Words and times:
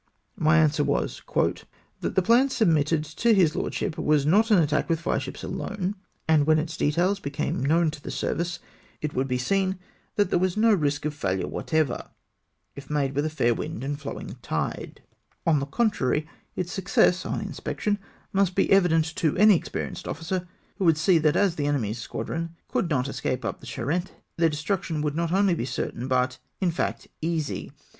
My 0.35 0.57
answer 0.57 0.83
was, 0.83 1.21
"that 1.99 2.15
the 2.15 2.21
plan 2.23 2.49
submitted 2.49 3.03
to 3.05 3.35
his 3.35 3.55
lordship 3.55 3.99
was 3.99 4.25
not 4.25 4.49
an 4.49 4.57
attack 4.57 4.89
with 4.89 4.99
fire 4.99 5.19
ships 5.19 5.43
alone, 5.43 5.93
and 6.27 6.47
when 6.47 6.57
its 6.57 6.75
details 6.75 7.19
became 7.19 7.63
known 7.63 7.91
to 7.91 8.01
the 8.01 8.09
service, 8.09 8.57
it 8.99 9.13
would 9.13 9.27
be 9.27 9.37
seen 9.37 9.77
that 10.15 10.31
there 10.31 10.39
was 10.39 10.57
no 10.57 10.73
risk 10.73 11.05
of 11.05 11.13
failure 11.13 11.47
whatever, 11.47 12.09
if 12.75 12.89
made 12.89 13.13
with 13.13 13.27
a 13.27 13.29
fair 13.29 13.53
wind 13.53 13.83
and 13.83 13.99
flowing 14.01 14.37
tide. 14.41 15.03
346 15.43 15.45
DECLINE 15.45 15.45
THE 15.45 15.45
COMMAND. 15.45 15.55
On 15.55 15.59
the 15.59 15.71
contrary, 15.71 16.27
its 16.55 16.73
success 16.73 17.23
on 17.23 17.39
inspection 17.39 17.99
must 18.33 18.55
be 18.55 18.71
evident 18.71 19.05
to 19.17 19.37
any 19.37 19.55
experienced 19.55 20.07
officer, 20.07 20.47
who 20.77 20.85
would 20.85 20.97
see 20.97 21.19
that 21.19 21.35
as 21.35 21.57
the 21.57 21.67
enemy's 21.67 21.99
squadron 21.99 22.55
could 22.67 22.89
not 22.89 23.07
escape 23.07 23.45
up 23.45 23.59
the 23.59 23.67
Charente, 23.67 24.13
their 24.35 24.49
destruction 24.49 25.03
would 25.03 25.13
not 25.15 25.31
only 25.31 25.53
be 25.53 25.65
certain, 25.65 26.07
but, 26.07 26.39
in 26.59 26.71
fact, 26.71 27.07
easy. 27.21 27.71